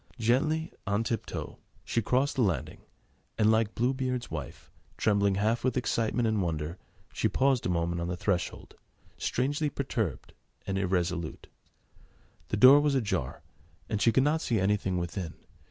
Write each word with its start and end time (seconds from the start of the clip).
Gently, 0.17 0.73
on 0.87 1.03
tip 1.03 1.27
toe, 1.27 1.59
she 1.85 2.01
crossed 2.01 2.35
the 2.35 2.41
landing 2.41 2.81
and, 3.37 3.51
like 3.51 3.75
Blue 3.75 3.93
Beard's 3.93 4.31
wife, 4.31 4.71
trembling 4.97 5.35
half 5.35 5.63
with 5.63 5.77
excitement 5.77 6.27
and 6.27 6.41
wonder, 6.41 6.79
she 7.13 7.27
paused 7.29 7.67
a 7.67 7.69
moment 7.69 8.01
on 8.01 8.07
the 8.07 8.17
threshold, 8.17 8.73
strangely 9.19 9.69
perturbed 9.69 10.33
and 10.65 10.79
irresolute. 10.79 11.49
The 12.47 12.57
door 12.57 12.81
was 12.81 12.95
ajar, 12.95 13.43
and 13.89 14.01
she 14.01 14.11
could 14.11 14.23
not 14.23 14.41
see 14.41 14.59
anything 14.59 14.97
within. 14.97 15.35